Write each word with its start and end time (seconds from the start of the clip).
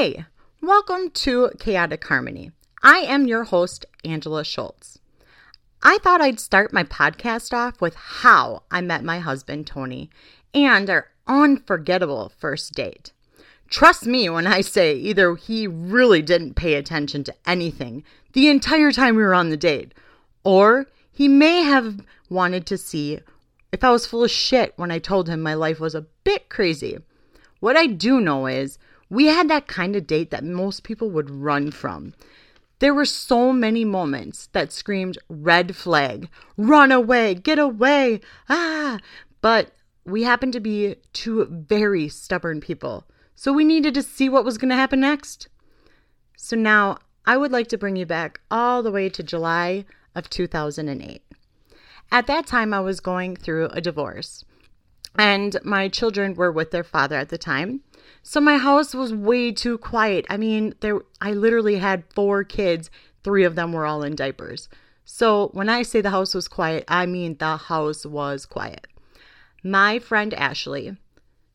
Hey, 0.00 0.24
welcome 0.62 1.10
to 1.10 1.50
Chaotic 1.58 2.02
Harmony. 2.06 2.52
I 2.82 3.00
am 3.00 3.26
your 3.26 3.44
host, 3.44 3.84
Angela 4.02 4.46
Schultz. 4.46 4.98
I 5.82 5.98
thought 5.98 6.22
I'd 6.22 6.40
start 6.40 6.72
my 6.72 6.84
podcast 6.84 7.52
off 7.52 7.82
with 7.82 7.94
how 7.96 8.62
I 8.70 8.80
met 8.80 9.04
my 9.04 9.18
husband, 9.18 9.66
Tony, 9.66 10.08
and 10.54 10.88
our 10.88 11.08
unforgettable 11.26 12.32
first 12.38 12.72
date. 12.72 13.12
Trust 13.68 14.06
me 14.06 14.30
when 14.30 14.46
I 14.46 14.62
say 14.62 14.94
either 14.94 15.34
he 15.34 15.66
really 15.66 16.22
didn't 16.22 16.54
pay 16.54 16.76
attention 16.76 17.22
to 17.24 17.34
anything 17.44 18.02
the 18.32 18.48
entire 18.48 18.92
time 18.92 19.16
we 19.16 19.22
were 19.22 19.34
on 19.34 19.50
the 19.50 19.56
date, 19.58 19.92
or 20.44 20.86
he 21.12 21.28
may 21.28 21.60
have 21.60 22.00
wanted 22.30 22.64
to 22.68 22.78
see 22.78 23.20
if 23.70 23.84
I 23.84 23.90
was 23.90 24.06
full 24.06 24.24
of 24.24 24.30
shit 24.30 24.72
when 24.76 24.90
I 24.90 24.98
told 24.98 25.28
him 25.28 25.42
my 25.42 25.52
life 25.52 25.78
was 25.78 25.94
a 25.94 26.06
bit 26.24 26.48
crazy. 26.48 26.96
What 27.58 27.76
I 27.76 27.86
do 27.86 28.18
know 28.18 28.46
is 28.46 28.78
we 29.10 29.26
had 29.26 29.48
that 29.50 29.66
kind 29.66 29.96
of 29.96 30.06
date 30.06 30.30
that 30.30 30.44
most 30.44 30.84
people 30.84 31.10
would 31.10 31.30
run 31.30 31.70
from. 31.70 32.14
There 32.78 32.94
were 32.94 33.04
so 33.04 33.52
many 33.52 33.84
moments 33.84 34.48
that 34.52 34.72
screamed 34.72 35.18
red 35.28 35.76
flag, 35.76 36.30
run 36.56 36.90
away, 36.90 37.34
get 37.34 37.58
away, 37.58 38.20
ah. 38.48 38.98
But 39.42 39.72
we 40.06 40.22
happened 40.22 40.54
to 40.54 40.60
be 40.60 40.96
two 41.12 41.44
very 41.50 42.08
stubborn 42.08 42.60
people, 42.60 43.04
so 43.34 43.52
we 43.52 43.64
needed 43.64 43.92
to 43.94 44.02
see 44.02 44.28
what 44.28 44.44
was 44.44 44.56
going 44.56 44.70
to 44.70 44.76
happen 44.76 45.00
next. 45.00 45.48
So 46.36 46.56
now 46.56 46.98
I 47.26 47.36
would 47.36 47.52
like 47.52 47.66
to 47.68 47.78
bring 47.78 47.96
you 47.96 48.06
back 48.06 48.40
all 48.50 48.82
the 48.82 48.90
way 48.90 49.08
to 49.10 49.22
July 49.22 49.84
of 50.14 50.30
2008. 50.30 51.22
At 52.10 52.26
that 52.26 52.46
time, 52.46 52.72
I 52.72 52.80
was 52.80 53.00
going 53.00 53.36
through 53.36 53.66
a 53.66 53.80
divorce, 53.80 54.44
and 55.16 55.56
my 55.64 55.88
children 55.88 56.34
were 56.34 56.52
with 56.52 56.70
their 56.70 56.84
father 56.84 57.16
at 57.16 57.28
the 57.28 57.38
time. 57.38 57.80
So 58.22 58.40
my 58.40 58.58
house 58.58 58.94
was 58.94 59.14
way 59.14 59.52
too 59.52 59.78
quiet. 59.78 60.26
I 60.28 60.36
mean, 60.36 60.74
there 60.80 61.00
I 61.20 61.32
literally 61.32 61.78
had 61.78 62.04
four 62.14 62.44
kids, 62.44 62.90
three 63.24 63.44
of 63.44 63.54
them 63.54 63.72
were 63.72 63.86
all 63.86 64.02
in 64.02 64.14
diapers. 64.14 64.68
So 65.04 65.48
when 65.48 65.68
I 65.68 65.82
say 65.82 66.00
the 66.00 66.10
house 66.10 66.34
was 66.34 66.48
quiet, 66.48 66.84
I 66.86 67.06
mean 67.06 67.36
the 67.38 67.56
house 67.56 68.06
was 68.06 68.46
quiet. 68.46 68.86
My 69.62 69.98
friend 69.98 70.32
Ashley 70.34 70.96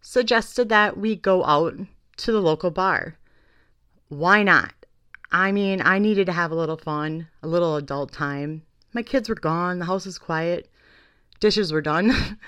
suggested 0.02 0.69
that 0.69 0.97
we 0.97 1.16
go 1.16 1.44
out 1.45 1.75
to 2.17 2.31
the 2.31 2.42
local 2.42 2.72
bar. 2.72 3.17
Why 4.09 4.44
not? 4.44 4.73
I 5.31 5.52
mean, 5.52 5.81
I 5.84 6.00
needed 6.00 6.28
to 6.28 6.31
have 6.31 6.52
a 6.52 6.56
little 6.56 6.78
fun, 6.78 7.28
a 7.42 7.47
little 7.47 7.75
adult 7.75 8.12
time. 8.12 8.64
My 8.94 9.02
kids 9.02 9.28
were 9.28 9.36
gone, 9.36 9.80
the 9.80 9.86
house 9.86 10.06
was 10.06 10.17
quiet, 10.17 10.69
dishes 11.40 11.72
were 11.72 11.81
done. 11.81 12.38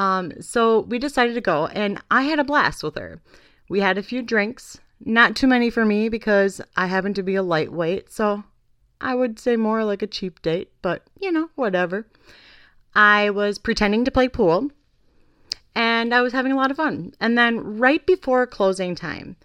um, 0.00 0.32
so 0.40 0.80
we 0.80 0.98
decided 0.98 1.34
to 1.34 1.42
go, 1.42 1.66
and 1.66 2.00
I 2.10 2.22
had 2.22 2.38
a 2.38 2.44
blast 2.44 2.82
with 2.82 2.96
her. 2.96 3.20
We 3.68 3.80
had 3.80 3.98
a 3.98 4.02
few 4.02 4.22
drinks, 4.22 4.78
not 5.04 5.36
too 5.36 5.46
many 5.46 5.68
for 5.68 5.84
me 5.84 6.08
because 6.08 6.62
I 6.74 6.86
happen 6.86 7.12
to 7.12 7.22
be 7.22 7.34
a 7.34 7.42
lightweight, 7.42 8.10
so 8.10 8.44
I 8.98 9.14
would 9.14 9.38
say 9.38 9.56
more 9.56 9.84
like 9.84 10.00
a 10.00 10.06
cheap 10.06 10.40
date, 10.40 10.70
but 10.80 11.02
you 11.20 11.30
know, 11.30 11.50
whatever. 11.54 12.06
I 12.94 13.28
was 13.28 13.58
pretending 13.58 14.06
to 14.06 14.10
play 14.10 14.26
pool 14.28 14.70
and 15.74 16.14
I 16.14 16.22
was 16.22 16.32
having 16.32 16.52
a 16.52 16.56
lot 16.56 16.70
of 16.70 16.78
fun. 16.78 17.12
And 17.20 17.36
then 17.36 17.78
right 17.78 18.04
before 18.06 18.46
closing 18.46 18.94
time, 18.94 19.36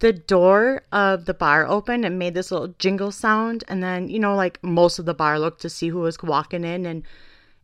the 0.00 0.12
door 0.12 0.82
of 0.90 1.26
the 1.26 1.32
bar 1.32 1.64
opened 1.64 2.04
and 2.04 2.18
made 2.18 2.34
this 2.34 2.50
little 2.50 2.74
jingle 2.80 3.12
sound. 3.12 3.62
And 3.68 3.84
then, 3.84 4.08
you 4.08 4.18
know, 4.18 4.34
like 4.34 4.62
most 4.64 4.98
of 4.98 5.06
the 5.06 5.14
bar 5.14 5.38
looked 5.38 5.62
to 5.62 5.70
see 5.70 5.88
who 5.90 6.00
was 6.00 6.20
walking 6.22 6.64
in, 6.64 6.84
and 6.84 7.04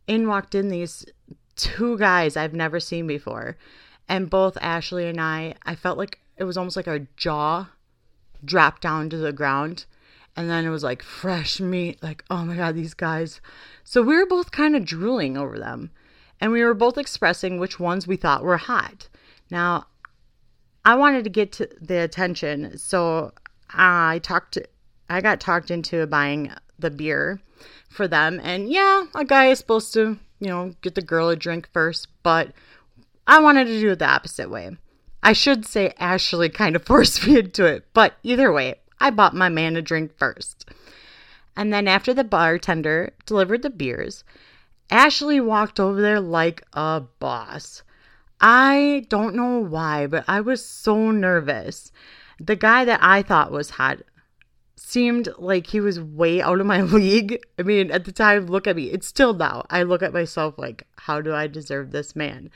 in 0.07 0.27
walked 0.27 0.55
in 0.55 0.69
these 0.69 1.05
two 1.61 1.97
guys 1.97 2.35
I've 2.35 2.53
never 2.53 2.79
seen 2.79 3.07
before. 3.07 3.57
And 4.07 4.29
both 4.29 4.57
Ashley 4.61 5.07
and 5.07 5.21
I, 5.21 5.55
I 5.63 5.75
felt 5.75 5.97
like 5.97 6.19
it 6.37 6.43
was 6.43 6.57
almost 6.57 6.75
like 6.75 6.87
our 6.87 7.07
jaw 7.15 7.69
dropped 8.43 8.81
down 8.81 9.09
to 9.09 9.17
the 9.17 9.31
ground. 9.31 9.85
And 10.35 10.49
then 10.49 10.65
it 10.65 10.69
was 10.69 10.83
like 10.83 11.03
fresh 11.03 11.59
meat, 11.59 12.01
like, 12.01 12.23
oh 12.29 12.45
my 12.45 12.55
God, 12.55 12.75
these 12.75 12.93
guys. 12.93 13.41
So 13.83 14.01
we 14.01 14.15
were 14.15 14.25
both 14.25 14.51
kind 14.51 14.75
of 14.75 14.85
drooling 14.85 15.37
over 15.37 15.59
them. 15.59 15.91
And 16.39 16.51
we 16.51 16.63
were 16.63 16.73
both 16.73 16.97
expressing 16.97 17.59
which 17.59 17.79
ones 17.79 18.07
we 18.07 18.15
thought 18.15 18.43
were 18.43 18.57
hot. 18.57 19.07
Now, 19.51 19.85
I 20.83 20.95
wanted 20.95 21.23
to 21.25 21.29
get 21.29 21.51
to 21.53 21.69
the 21.79 22.01
attention, 22.01 22.77
so 22.77 23.33
I 23.69 24.19
talked. 24.23 24.57
I 25.09 25.21
got 25.21 25.39
talked 25.39 25.69
into 25.69 26.07
buying 26.07 26.51
the 26.79 26.89
beer 26.89 27.39
for 27.89 28.07
them, 28.07 28.39
and 28.41 28.71
yeah, 28.71 29.05
a 29.13 29.23
guy 29.23 29.47
is 29.47 29.59
supposed 29.59 29.93
to, 29.93 30.17
you 30.41 30.47
know, 30.47 30.73
get 30.81 30.95
the 30.95 31.01
girl 31.01 31.29
a 31.29 31.35
drink 31.35 31.69
first, 31.71 32.07
but 32.23 32.51
I 33.27 33.39
wanted 33.39 33.65
to 33.65 33.79
do 33.79 33.91
it 33.91 33.99
the 33.99 34.09
opposite 34.09 34.49
way. 34.49 34.75
I 35.23 35.33
should 35.33 35.65
say 35.65 35.93
Ashley 35.99 36.49
kind 36.49 36.75
of 36.75 36.83
forced 36.85 37.25
me 37.25 37.39
into 37.39 37.65
it, 37.65 37.85
but 37.93 38.15
either 38.23 38.51
way, 38.51 38.75
I 38.99 39.11
bought 39.11 39.35
my 39.35 39.49
man 39.49 39.75
a 39.75 39.81
drink 39.81 40.17
first. 40.17 40.65
And 41.55 41.71
then 41.71 41.87
after 41.87 42.13
the 42.13 42.23
bartender 42.23 43.13
delivered 43.25 43.61
the 43.61 43.69
beers, 43.69 44.23
Ashley 44.89 45.39
walked 45.39 45.79
over 45.79 46.01
there 46.01 46.19
like 46.19 46.63
a 46.73 47.03
boss. 47.19 47.83
I 48.39 49.05
don't 49.09 49.35
know 49.35 49.59
why, 49.59 50.07
but 50.07 50.25
I 50.27 50.41
was 50.41 50.65
so 50.65 51.11
nervous. 51.11 51.91
The 52.39 52.55
guy 52.55 52.83
that 52.85 52.99
I 53.03 53.21
thought 53.21 53.51
was 53.51 53.71
hot 53.71 53.99
seemed 54.75 55.29
like 55.37 55.67
he 55.67 55.79
was 55.79 55.99
way 55.99 56.41
out 56.41 56.59
of 56.59 56.65
my 56.65 56.81
league. 56.81 57.39
I 57.59 57.63
mean, 57.63 57.91
at 57.91 58.05
the 58.05 58.11
time, 58.11 58.47
look 58.47 58.67
at 58.67 58.75
me. 58.75 58.85
It's 58.85 59.07
still 59.07 59.33
now. 59.33 59.65
I 59.69 59.83
look 59.83 60.03
at 60.03 60.13
myself 60.13 60.57
like, 60.57 60.87
how 60.97 61.21
do 61.21 61.33
I 61.33 61.47
deserve 61.47 61.91
this 61.91 62.15
man? 62.15 62.49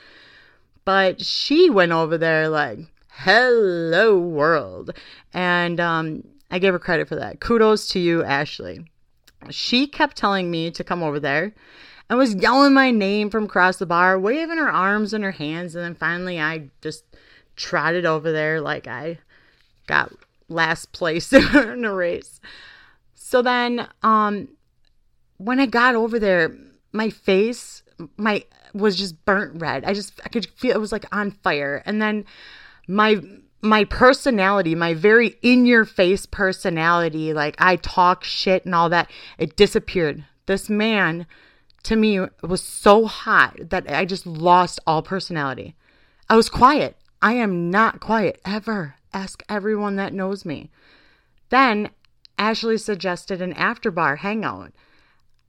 But 0.83 1.21
she 1.21 1.69
went 1.69 1.91
over 1.91 2.17
there 2.17 2.47
like, 2.47 2.79
hello, 3.09 4.17
world. 4.17 4.91
And 5.33 5.79
um, 5.79 6.23
I 6.51 6.59
gave 6.59 6.73
her 6.73 6.79
credit 6.79 7.07
for 7.07 7.15
that. 7.15 7.39
Kudos 7.39 7.87
to 7.89 7.99
you, 7.99 8.23
Ashley. 8.23 8.85
She 9.49 9.87
kept 9.87 10.17
telling 10.17 10.51
me 10.51 10.71
to 10.71 10.83
come 10.83 11.03
over 11.03 11.19
there 11.19 11.53
and 12.09 12.19
was 12.19 12.35
yelling 12.35 12.73
my 12.73 12.91
name 12.91 13.29
from 13.29 13.45
across 13.45 13.77
the 13.77 13.85
bar, 13.85 14.19
waving 14.19 14.57
her 14.57 14.71
arms 14.71 15.13
and 15.13 15.23
her 15.23 15.31
hands. 15.31 15.75
And 15.75 15.83
then 15.83 15.95
finally, 15.95 16.39
I 16.39 16.69
just 16.81 17.03
trotted 17.55 18.05
over 18.05 18.31
there 18.31 18.61
like 18.61 18.87
I 18.87 19.19
got 19.87 20.11
last 20.47 20.91
place 20.91 21.31
in 21.33 21.85
a 21.85 21.93
race. 21.93 22.39
So 23.13 23.41
then, 23.41 23.87
um, 24.03 24.49
when 25.37 25.59
I 25.59 25.65
got 25.65 25.95
over 25.95 26.19
there, 26.19 26.55
my 26.91 27.09
face, 27.09 27.83
my 28.17 28.43
was 28.73 28.95
just 28.97 29.23
burnt 29.25 29.61
red. 29.61 29.85
I 29.85 29.93
just 29.93 30.19
I 30.23 30.29
could 30.29 30.45
feel 30.45 30.75
it 30.75 30.81
was 30.81 30.91
like 30.91 31.05
on 31.15 31.31
fire. 31.31 31.81
And 31.85 32.01
then 32.01 32.25
my 32.87 33.21
my 33.61 33.83
personality, 33.85 34.75
my 34.75 34.93
very 34.93 35.35
in 35.41 35.65
your 35.65 35.85
face 35.85 36.25
personality, 36.25 37.33
like 37.33 37.55
I 37.57 37.77
talk 37.77 38.23
shit 38.23 38.65
and 38.65 38.75
all 38.75 38.89
that, 38.89 39.09
it 39.37 39.55
disappeared. 39.55 40.23
This 40.45 40.69
man 40.69 41.25
to 41.83 41.95
me 41.95 42.19
was 42.41 42.61
so 42.61 43.05
hot 43.05 43.57
that 43.69 43.89
I 43.89 44.05
just 44.05 44.25
lost 44.25 44.79
all 44.85 45.01
personality. 45.01 45.75
I 46.29 46.35
was 46.35 46.49
quiet. 46.49 46.97
I 47.21 47.33
am 47.33 47.69
not 47.69 47.99
quiet 47.99 48.41
ever. 48.45 48.95
Ask 49.15 49.41
everyone 49.49 49.95
that 49.95 50.13
knows 50.13 50.45
me. 50.45 50.69
Then 51.49 51.89
Ashley 52.37 52.77
suggested 52.77 53.41
an 53.41 53.53
after 53.53 53.89
bar 53.89 54.17
hangout. 54.17 54.73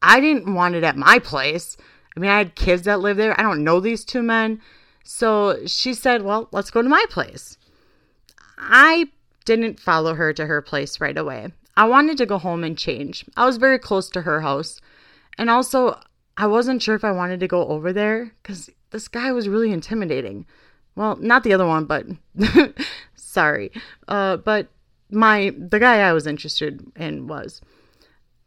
I 0.00 0.21
didn't 0.21 0.54
want 0.54 0.77
it 0.77 0.84
at 0.84 0.97
my 0.97 1.19
place. 1.19 1.76
I 2.16 2.21
mean, 2.21 2.31
I 2.31 2.38
had 2.38 2.55
kids 2.55 2.82
that 2.82 3.00
live 3.00 3.16
there. 3.16 3.38
I 3.38 3.43
don't 3.43 3.65
know 3.65 3.81
these 3.81 4.05
two 4.05 4.22
men. 4.22 4.60
So 5.05 5.66
she 5.66 5.94
said, 5.94 6.22
Well, 6.22 6.49
let's 6.53 6.71
go 6.71 6.81
to 6.81 6.88
my 6.88 7.05
place. 7.10 7.59
I 8.56 9.09
didn't 9.44 9.81
follow 9.81 10.15
her 10.15 10.32
to 10.32 10.47
her 10.47 10.62
place 10.62 11.00
right 11.00 11.16
away. 11.16 11.49
I 11.76 11.87
wanted 11.87 12.19
to 12.19 12.26
go 12.26 12.38
home 12.38 12.65
and 12.65 12.78
change. 12.78 13.25
I 13.37 13.47
was 13.47 13.59
very 13.59 13.78
close 13.78 14.09
to 14.10 14.22
her 14.22 14.41
house. 14.41 14.81
And 15.37 15.50
also, 15.50 16.00
I 16.37 16.47
wasn't 16.47 16.82
sure 16.82 16.94
if 16.94 17.05
I 17.05 17.12
wanted 17.12 17.41
to 17.41 17.49
go 17.49 17.66
over 17.66 17.93
there 17.93 18.32
because 18.43 18.71
this 18.91 19.09
guy 19.09 19.32
was 19.32 19.49
really 19.49 19.72
intimidating. 19.72 20.47
Well, 20.94 21.16
not 21.16 21.43
the 21.43 21.53
other 21.53 21.66
one, 21.66 21.84
but 21.84 22.06
sorry. 23.37 23.71
Uh, 24.09 24.38
but 24.38 24.69
my 25.11 25.53
the 25.56 25.79
guy 25.79 26.00
I 26.00 26.15
was 26.15 26.27
interested 26.27 26.85
in 26.97 27.27
was. 27.27 27.61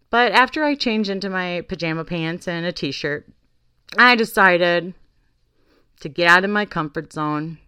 But 0.09 0.31
after 0.31 0.63
I 0.63 0.73
changed 0.73 1.11
into 1.11 1.29
my 1.29 1.61
pajama 1.69 2.03
pants 2.03 2.47
and 2.47 2.65
a 2.65 2.71
t-shirt, 2.71 3.27
I 3.95 4.15
decided 4.15 4.95
to 5.99 6.09
get 6.09 6.27
out 6.27 6.43
of 6.43 6.49
my 6.49 6.65
comfort 6.65 7.13
zone. 7.13 7.59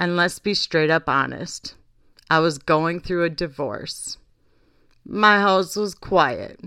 And 0.00 0.16
let's 0.16 0.40
be 0.40 0.54
straight 0.54 0.90
up 0.90 1.08
honest. 1.08 1.76
I 2.28 2.40
was 2.40 2.58
going 2.58 3.00
through 3.00 3.24
a 3.24 3.30
divorce. 3.30 4.18
My 5.04 5.38
house 5.38 5.76
was 5.76 5.94
quiet. 5.94 6.58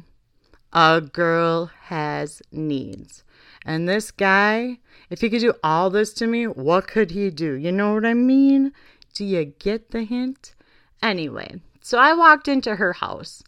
A 0.72 1.02
girl 1.02 1.72
has 1.90 2.42
needs. 2.52 3.24
And 3.66 3.90
this 3.90 4.12
guy, 4.12 4.80
if 5.10 5.22
he 5.22 5.30
could 5.30 5.42
do 5.42 5.54
all 5.64 5.90
this 5.90 6.14
to 6.16 6.28
me, 6.28 6.48
what 6.48 6.88
could 6.88 7.12
he 7.12 7.30
do? 7.30 7.54
You 7.54 7.72
know 7.72 7.94
what 7.94 8.06
I 8.06 8.14
mean? 8.14 8.72
Do 9.14 9.26
you 9.26 9.46
get 9.46 9.92
the 9.92 10.04
hint? 10.04 10.56
Anyway, 11.02 11.62
so 11.82 11.98
I 11.98 12.14
walked 12.14 12.48
into 12.48 12.76
her 12.76 12.94
house 12.94 13.44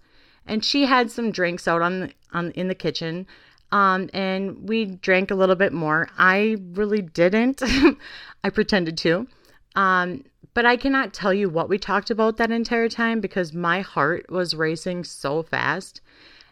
and 0.46 0.64
she 0.64 0.86
had 0.86 1.10
some 1.10 1.32
drinks 1.32 1.68
out 1.68 1.82
on 1.82 2.00
the, 2.02 2.14
on 2.34 2.52
in 2.52 2.68
the 2.68 2.76
kitchen. 2.76 3.26
Um, 3.72 4.10
and 4.14 4.70
we 4.70 4.86
drank 4.86 5.32
a 5.32 5.36
little 5.36 5.56
bit 5.56 5.74
more. 5.74 6.08
I 6.18 6.58
really 6.74 7.02
didn't. 7.02 7.62
I 8.44 8.50
pretended 8.50 8.98
to. 9.00 9.28
Um, 9.76 10.24
But 10.54 10.66
I 10.66 10.78
cannot 10.78 11.14
tell 11.14 11.34
you 11.34 11.50
what 11.50 11.68
we 11.68 11.78
talked 11.78 12.10
about 12.10 12.38
that 12.38 12.52
entire 12.52 12.88
time 12.88 13.20
because 13.20 13.52
my 13.54 13.82
heart 13.82 14.30
was 14.30 14.56
racing 14.56 15.04
so 15.04 15.44
fast. 15.44 16.00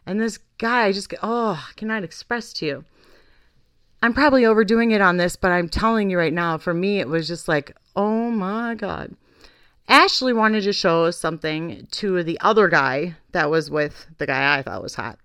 And 0.06 0.19
this 0.19 0.39
guy, 0.57 0.86
I 0.88 0.92
just, 0.92 1.13
oh, 1.24 1.65
I 1.69 1.74
cannot 1.77 2.04
express 2.04 2.51
to 2.54 2.65
you. 2.65 2.86
I'm 4.03 4.13
probably 4.13 4.45
overdoing 4.45 4.91
it 4.91 5.00
on 5.00 5.15
this, 5.15 5.38
but 5.38 5.53
I'm 5.53 5.69
telling 5.69 6.09
you 6.09 6.17
right 6.17 6.33
now, 6.33 6.57
for 6.57 6.73
me, 6.73 7.00
it 7.00 7.07
was 7.07 7.25
just 7.25 7.47
like, 7.47 7.73
oh 7.95 8.29
my 8.29 8.75
God. 8.75 9.15
Ashley 9.88 10.33
wanted 10.33 10.63
to 10.63 10.73
show 10.73 11.09
something 11.09 11.88
to 11.91 12.21
the 12.21 12.38
other 12.41 12.67
guy 12.67 13.15
that 13.31 13.50
was 13.50 13.71
with 13.71 14.07
the 14.17 14.27
guy 14.27 14.57
I 14.57 14.61
thought 14.61 14.83
was 14.83 14.95
hot. 14.95 15.19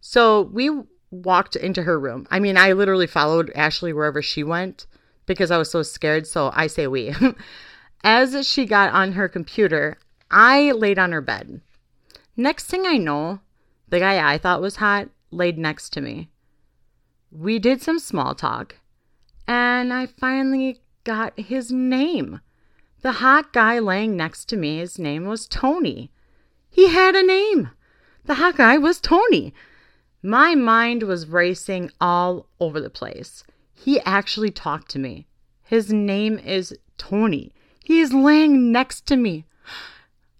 So 0.00 0.42
we 0.52 0.68
walked 1.12 1.54
into 1.54 1.84
her 1.84 1.96
room. 1.96 2.26
I 2.28 2.40
mean, 2.40 2.56
I 2.56 2.72
literally 2.72 3.06
followed 3.06 3.52
Ashley 3.54 3.92
wherever 3.92 4.20
she 4.20 4.42
went 4.42 4.88
because 5.26 5.52
I 5.52 5.58
was 5.58 5.70
so 5.70 5.84
scared. 5.84 6.26
So 6.26 6.50
I 6.54 6.66
say 6.66 6.88
we. 6.88 7.14
As 8.02 8.48
she 8.48 8.66
got 8.66 8.92
on 8.92 9.12
her 9.12 9.28
computer, 9.28 9.96
I 10.28 10.72
laid 10.72 10.98
on 10.98 11.12
her 11.12 11.20
bed. 11.20 11.60
Next 12.36 12.66
thing 12.66 12.84
I 12.84 12.96
know, 12.96 13.38
the 13.90 14.00
guy 14.00 14.28
I 14.28 14.38
thought 14.38 14.60
was 14.60 14.76
hot 14.76 15.08
laid 15.30 15.56
next 15.56 15.90
to 15.90 16.00
me. 16.00 16.30
We 17.36 17.58
did 17.58 17.82
some 17.82 17.98
small 17.98 18.36
talk, 18.36 18.76
and 19.48 19.92
I 19.92 20.06
finally 20.06 20.80
got 21.02 21.36
his 21.36 21.72
name. 21.72 22.40
The 23.02 23.12
hot 23.12 23.52
guy 23.52 23.80
laying 23.80 24.16
next 24.16 24.44
to 24.50 24.56
me, 24.56 24.78
his 24.78 25.00
name 25.00 25.24
was 25.24 25.48
Tony. 25.48 26.12
He 26.70 26.90
had 26.90 27.16
a 27.16 27.26
name. 27.26 27.70
The 28.26 28.34
hot 28.34 28.56
guy 28.56 28.78
was 28.78 29.00
Tony. 29.00 29.52
My 30.22 30.54
mind 30.54 31.02
was 31.02 31.26
racing 31.26 31.90
all 32.00 32.46
over 32.60 32.80
the 32.80 32.88
place. 32.88 33.42
He 33.72 33.98
actually 34.02 34.52
talked 34.52 34.88
to 34.92 35.00
me. 35.00 35.26
His 35.64 35.92
name 35.92 36.38
is 36.38 36.72
Tony. 36.98 37.52
He 37.82 38.00
is 38.00 38.12
laying 38.12 38.70
next 38.70 39.06
to 39.06 39.16
me. 39.16 39.44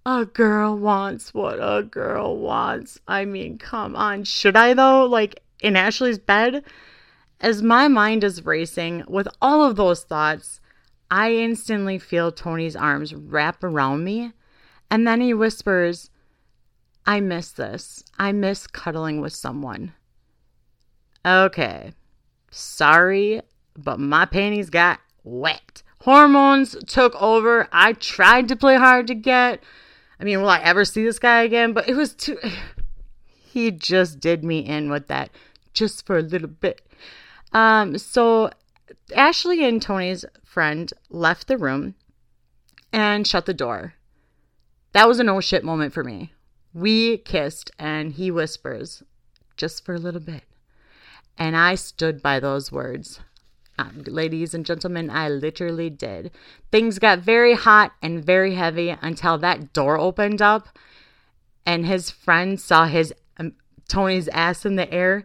A 0.06 0.24
girl 0.26 0.78
wants 0.78 1.34
what 1.34 1.58
a 1.60 1.82
girl 1.82 2.38
wants. 2.38 3.00
I 3.08 3.24
mean, 3.24 3.58
come 3.58 3.96
on. 3.96 4.22
Should 4.22 4.54
I, 4.54 4.74
though? 4.74 5.06
Like 5.06 5.40
in 5.64 5.76
Ashley's 5.76 6.18
bed? 6.18 6.62
As 7.40 7.62
my 7.62 7.88
mind 7.88 8.22
is 8.22 8.44
racing 8.44 9.04
with 9.08 9.26
all 9.42 9.64
of 9.64 9.76
those 9.76 10.04
thoughts, 10.04 10.60
I 11.10 11.32
instantly 11.32 11.98
feel 11.98 12.30
Tony's 12.30 12.76
arms 12.76 13.14
wrap 13.14 13.64
around 13.64 14.04
me. 14.04 14.32
And 14.90 15.06
then 15.06 15.20
he 15.20 15.34
whispers, 15.34 16.10
I 17.06 17.20
miss 17.20 17.50
this. 17.50 18.04
I 18.18 18.32
miss 18.32 18.66
cuddling 18.66 19.20
with 19.20 19.32
someone. 19.32 19.94
Okay. 21.26 21.92
Sorry, 22.50 23.40
but 23.76 23.98
my 23.98 24.26
panties 24.26 24.70
got 24.70 25.00
wet. 25.24 25.82
Hormones 26.00 26.76
took 26.86 27.20
over. 27.20 27.68
I 27.72 27.94
tried 27.94 28.48
to 28.48 28.56
play 28.56 28.76
hard 28.76 29.06
to 29.06 29.14
get. 29.14 29.62
I 30.20 30.24
mean, 30.24 30.40
will 30.40 30.50
I 30.50 30.60
ever 30.60 30.84
see 30.84 31.04
this 31.04 31.18
guy 31.18 31.42
again? 31.42 31.72
But 31.72 31.88
it 31.88 31.94
was 31.94 32.14
too. 32.14 32.38
He 33.54 33.70
just 33.70 34.18
did 34.18 34.42
me 34.42 34.66
in 34.66 34.90
with 34.90 35.06
that 35.06 35.30
just 35.74 36.06
for 36.06 36.16
a 36.16 36.22
little 36.22 36.48
bit. 36.48 36.80
Um, 37.52 37.98
so 37.98 38.50
Ashley 39.14 39.64
and 39.64 39.82
Tony's 39.82 40.24
friend 40.42 40.92
left 41.10 41.46
the 41.46 41.58
room 41.58 41.94
and 42.92 43.26
shut 43.26 43.46
the 43.46 43.54
door. 43.54 43.94
That 44.92 45.08
was 45.08 45.18
a 45.18 45.24
no 45.24 45.40
shit 45.40 45.64
moment 45.64 45.92
for 45.92 46.04
me. 46.04 46.32
We 46.72 47.18
kissed, 47.18 47.70
and 47.78 48.12
he 48.12 48.30
whispers, 48.30 49.02
just 49.56 49.84
for 49.84 49.94
a 49.94 49.98
little 49.98 50.20
bit. 50.20 50.44
And 51.36 51.56
I 51.56 51.74
stood 51.74 52.22
by 52.22 52.40
those 52.40 52.72
words. 52.72 53.20
Um, 53.76 54.04
ladies 54.06 54.54
and 54.54 54.64
gentlemen, 54.64 55.10
I 55.10 55.28
literally 55.28 55.90
did. 55.90 56.30
Things 56.70 57.00
got 57.00 57.18
very 57.18 57.54
hot 57.54 57.92
and 58.00 58.24
very 58.24 58.54
heavy 58.54 58.96
until 59.02 59.36
that 59.38 59.72
door 59.72 59.98
opened 59.98 60.40
up, 60.40 60.68
and 61.66 61.86
his 61.86 62.10
friend 62.10 62.60
saw 62.60 62.86
his 62.86 63.12
um, 63.38 63.54
Tony's 63.88 64.28
ass 64.28 64.64
in 64.64 64.76
the 64.76 64.92
air, 64.92 65.24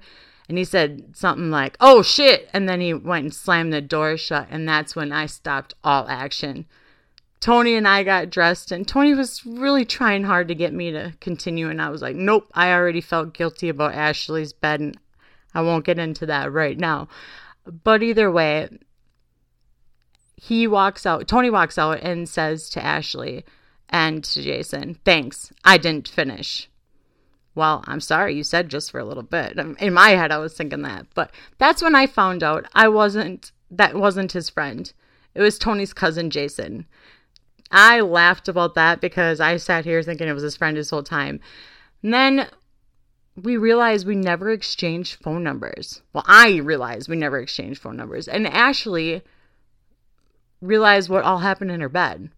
and 0.49 0.57
he 0.57 0.65
said 0.65 1.15
something 1.15 1.51
like, 1.51 1.77
"Oh 1.79 2.01
shit!" 2.01 2.49
And 2.51 2.67
then 2.67 2.81
he 2.81 2.93
went 2.93 3.23
and 3.23 3.33
slammed 3.33 3.71
the 3.71 3.81
door 3.81 4.17
shut, 4.17 4.47
and 4.49 4.67
that's 4.67 4.95
when 4.95 5.11
I 5.11 5.27
stopped 5.27 5.75
all 5.83 6.07
action. 6.09 6.65
Tony 7.39 7.75
and 7.75 7.87
I 7.87 8.03
got 8.03 8.29
dressed, 8.29 8.71
and 8.71 8.85
Tony 8.85 9.13
was 9.13 9.45
really 9.45 9.85
trying 9.85 10.23
hard 10.25 10.49
to 10.49 10.55
get 10.55 10.73
me 10.73 10.91
to 10.91 11.13
continue. 11.21 11.69
And 11.69 11.81
I 11.81 11.89
was 11.89 12.01
like, 12.01 12.15
nope, 12.15 12.49
I 12.53 12.73
already 12.73 12.99
felt 12.99 13.33
guilty 13.33 13.69
about 13.69 13.93
Ashley's 13.93 14.51
bed, 14.51 14.81
and 14.81 14.97
I 15.53 15.61
won't 15.61 15.85
get 15.85 15.99
into 15.99 16.25
that 16.25 16.51
right 16.51 16.77
now. 16.77 17.07
But 17.65 18.03
either 18.03 18.31
way, 18.31 18.69
he 20.35 20.67
walks 20.67 21.05
out, 21.05 21.27
Tony 21.27 21.49
walks 21.49 21.77
out 21.77 22.01
and 22.01 22.27
says 22.27 22.69
to 22.71 22.83
Ashley 22.83 23.45
and 23.89 24.23
to 24.23 24.41
Jason, 24.41 24.95
thanks, 25.05 25.51
I 25.63 25.77
didn't 25.77 26.07
finish. 26.07 26.69
Well, 27.59 27.83
I'm 27.87 27.99
sorry, 27.99 28.35
you 28.35 28.45
said 28.45 28.69
just 28.69 28.89
for 28.89 29.01
a 29.01 29.03
little 29.03 29.21
bit. 29.21 29.59
Um, 29.59 29.75
in 29.81 29.93
my 29.93 30.11
head, 30.11 30.31
I 30.31 30.37
was 30.37 30.53
thinking 30.53 30.81
that. 30.83 31.07
But 31.13 31.29
that's 31.57 31.81
when 31.81 31.93
I 31.93 32.07
found 32.07 32.41
out 32.41 32.65
I 32.73 32.87
wasn't, 32.87 33.51
that 33.69 33.95
wasn't 33.95 34.31
his 34.31 34.49
friend. 34.49 34.89
It 35.35 35.41
was 35.41 35.59
Tony's 35.59 35.91
cousin, 35.91 36.29
Jason. 36.29 36.85
I 37.69 37.99
laughed 37.99 38.47
about 38.47 38.75
that 38.75 39.01
because 39.01 39.41
I 39.41 39.57
sat 39.57 39.83
here 39.83 40.01
thinking 40.01 40.29
it 40.29 40.33
was 40.33 40.43
his 40.43 40.55
friend 40.55 40.77
this 40.77 40.89
whole 40.89 41.03
time. 41.03 41.41
And 42.01 42.13
then 42.13 42.47
we 43.35 43.57
realized 43.57 44.07
we 44.07 44.15
never 44.15 44.51
exchanged 44.51 45.21
phone 45.21 45.43
numbers. 45.43 46.01
Well, 46.13 46.23
I 46.27 46.59
realized 46.59 47.09
we 47.09 47.17
never 47.17 47.39
exchanged 47.39 47.81
phone 47.81 47.97
numbers. 47.97 48.29
And 48.29 48.47
Ashley 48.47 49.21
realized 50.61 51.09
what 51.09 51.25
all 51.25 51.39
happened 51.39 51.71
in 51.71 51.81
her 51.81 51.89
bed. 51.89 52.29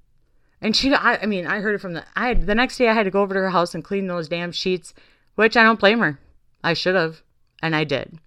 And 0.62 0.76
she, 0.76 0.94
I, 0.94 1.18
I 1.24 1.26
mean, 1.26 1.48
I 1.48 1.60
heard 1.60 1.76
it 1.76 1.82
from 1.82 1.94
the, 1.94 2.04
I 2.16 2.28
had, 2.28 2.46
the 2.46 2.56
next 2.56 2.78
day 2.78 2.88
I 2.88 2.94
had 2.94 3.04
to 3.04 3.12
go 3.12 3.22
over 3.22 3.34
to 3.34 3.40
her 3.40 3.50
house 3.50 3.74
and 3.74 3.84
clean 3.84 4.08
those 4.08 4.30
damn 4.30 4.52
sheets, 4.52 4.94
which 5.36 5.58
I 5.58 5.64
don't 5.64 5.80
blame 5.80 6.00
her. 6.00 6.20
I 6.64 6.74
should 6.74 6.96
have. 6.96 7.22
And 7.64 7.76
I 7.76 7.84
did. 7.84 8.20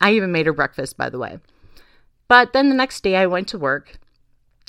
I 0.00 0.12
even 0.12 0.32
made 0.32 0.46
her 0.46 0.52
breakfast, 0.52 0.96
by 0.96 1.10
the 1.10 1.18
way. 1.18 1.38
But 2.26 2.52
then 2.52 2.68
the 2.68 2.74
next 2.74 3.02
day 3.02 3.16
I 3.16 3.26
went 3.26 3.48
to 3.48 3.58
work 3.58 3.98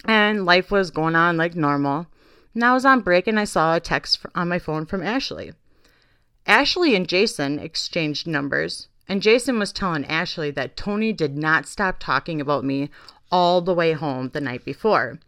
and 0.06 0.46
life 0.46 0.72
was 0.72 0.92
going 0.92 1.16
on 1.16 1.38
like 1.38 1.56
normal. 1.56 2.08
And 2.54 2.64
I 2.64 2.74
was 2.74 2.86
on 2.86 3.02
break 3.02 3.28
and 3.28 3.40
I 3.40 3.44
saw 3.44 3.76
a 3.76 3.80
text 3.80 4.26
on 4.36 4.50
my 4.50 4.60
phone 4.60 4.86
from 4.86 5.04
Ashley. 5.04 5.54
Ashley 6.48 6.96
and 6.96 7.08
Jason 7.08 7.60
exchanged 7.60 8.26
numbers, 8.26 8.88
and 9.08 9.22
Jason 9.22 9.60
was 9.60 9.72
telling 9.72 10.06
Ashley 10.06 10.50
that 10.52 10.76
Tony 10.76 11.14
did 11.14 11.38
not 11.38 11.68
stop 11.68 12.00
talking 12.00 12.42
about 12.42 12.64
me 12.64 12.90
all 13.32 13.62
the 13.62 13.74
way 13.74 13.94
home 13.94 14.30
the 14.30 14.42
night 14.42 14.66
before. 14.66 15.20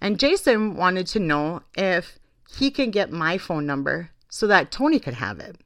And 0.00 0.18
Jason 0.18 0.76
wanted 0.76 1.06
to 1.08 1.18
know 1.18 1.62
if 1.76 2.18
he 2.56 2.70
can 2.70 2.90
get 2.90 3.10
my 3.10 3.38
phone 3.38 3.66
number 3.66 4.10
so 4.28 4.46
that 4.46 4.70
Tony 4.70 4.98
could 4.98 5.14
have 5.14 5.38
it. 5.40 5.56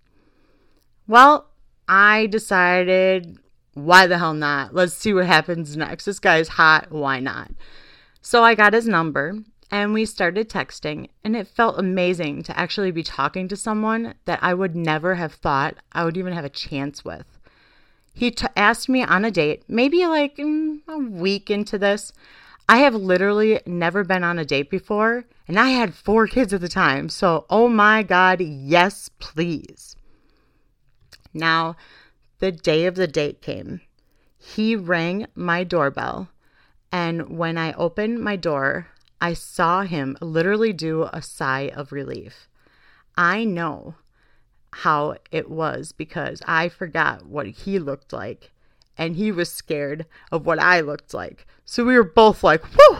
Well, 1.07 1.49
I 1.89 2.27
decided, 2.27 3.39
why 3.75 4.07
the 4.07 4.19
hell 4.19 4.35
not? 4.35 4.75
Let's 4.75 4.95
see 4.95 5.13
what 5.13 5.27
happens 5.27 5.77
next. 5.77 6.05
This 6.05 6.19
guy's 6.19 6.49
hot. 6.49 6.91
Why 6.91 7.21
not? 7.21 7.51
So 8.21 8.43
I 8.43 8.55
got 8.55 8.73
his 8.73 8.87
number 8.87 9.43
and 9.73 9.95
we 9.95 10.05
started 10.05 10.51
texting, 10.51 11.09
and 11.25 11.35
it 11.35 11.49
felt 11.49 11.79
amazing 11.79 12.43
to 12.43 12.59
actually 12.59 12.91
be 12.91 13.03
talking 13.03 13.49
to 13.49 13.57
someone 13.57 14.15
that 14.27 14.39
I 14.43 14.53
would 14.53 14.77
never 14.77 15.15
have 15.15 15.33
thought 15.33 15.77
I 15.93 16.05
would 16.05 16.19
even 16.19 16.35
have 16.35 16.45
a 16.45 16.51
chance 16.51 17.07
with. 17.07 17.25
He 18.13 18.31
t- 18.31 18.47
asked 18.55 18.91
me 18.91 19.03
on 19.03 19.25
a 19.25 19.31
date, 19.31 19.63
maybe 19.69 20.05
like 20.05 20.37
mm, 20.37 20.81
a 20.87 20.99
week 20.99 21.51
into 21.51 21.79
this. 21.79 22.13
I 22.69 22.79
have 22.79 22.95
literally 22.95 23.61
never 23.67 24.05
been 24.05 24.25
on 24.25 24.39
a 24.39 24.45
date 24.45 24.71
before, 24.71 25.25
and 25.47 25.59
I 25.59 25.71
had 25.71 25.95
four 25.95 26.27
kids 26.27 26.53
at 26.53 26.61
the 26.61 26.69
time. 26.69 27.09
So, 27.09 27.45
oh 27.51 27.69
my 27.69 28.03
God, 28.03 28.41
yes, 28.41 29.11
please. 29.19 29.97
Now, 31.35 31.77
the 32.39 32.53
day 32.53 32.87
of 32.87 32.95
the 32.95 33.07
date 33.07 33.43
came. 33.43 33.81
He 34.39 34.75
rang 34.75 35.27
my 35.35 35.65
doorbell 35.65 36.29
and 36.93 37.39
when 37.39 37.57
I 37.57 37.73
opened 37.73 38.21
my 38.21 38.37
door, 38.37 38.89
I 39.19 39.33
saw 39.33 39.83
him 39.83 40.19
literally 40.21 40.75
do 40.75 41.09
a 41.11 41.23
sigh 41.23 41.73
of 41.75 41.91
relief. 41.91 42.49
I 43.17 43.45
know 43.45 43.95
how 44.73 45.17
it 45.31 45.51
was 45.51 45.93
because 45.93 46.43
I 46.47 46.69
forgot 46.69 47.25
what 47.25 47.47
he 47.47 47.79
looked 47.79 48.13
like 48.13 48.53
and 48.99 49.17
he 49.17 49.33
was 49.33 49.53
scared 49.53 50.07
of 50.31 50.47
what 50.47 50.59
I 50.59 50.81
looked 50.81 51.15
like. 51.15 51.47
So 51.65 51.85
we 51.85 51.97
were 51.97 52.05
both 52.05 52.43
like, 52.43 52.65
whew, 52.65 52.99